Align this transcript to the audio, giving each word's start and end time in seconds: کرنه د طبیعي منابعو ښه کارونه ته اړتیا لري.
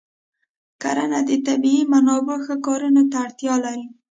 کرنه 0.81 1.19
د 1.29 1.31
طبیعي 1.47 1.83
منابعو 1.93 2.43
ښه 2.45 2.55
کارونه 2.65 3.01
ته 3.11 3.17
اړتیا 3.25 3.55
لري. 3.65 3.85